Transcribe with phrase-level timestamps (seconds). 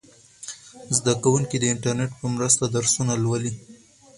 [0.97, 3.51] زده کوونکي د انټرنیټ په مرسته درسونه لولي.